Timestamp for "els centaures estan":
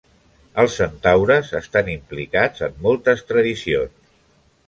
0.61-1.91